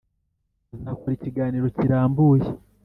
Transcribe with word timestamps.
bazakora 0.73 1.13
ikiganiro 1.15 1.65
Kirambuye 1.77 2.45